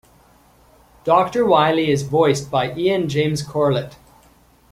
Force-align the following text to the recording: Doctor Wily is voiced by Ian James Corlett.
Doctor 1.03 1.45
Wily 1.45 1.91
is 1.91 2.01
voiced 2.01 2.49
by 2.49 2.73
Ian 2.75 3.07
James 3.07 3.43
Corlett. 3.43 3.97